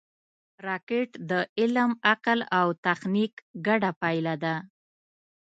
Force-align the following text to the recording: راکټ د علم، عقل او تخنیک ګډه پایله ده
راکټ 0.65 1.09
د 1.29 1.31
علم، 1.59 1.91
عقل 2.11 2.39
او 2.59 2.67
تخنیک 2.85 3.33
ګډه 3.65 3.91
پایله 4.01 4.35
ده 4.43 4.55